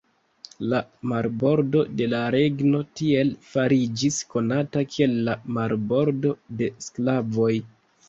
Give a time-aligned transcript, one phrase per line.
[0.69, 0.77] La
[1.11, 7.57] marbordo de la regno tiel fariĝis konata kiel la "Marbordo de sklavoj".